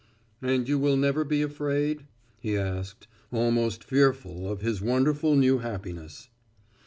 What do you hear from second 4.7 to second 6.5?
wonderful new happiness.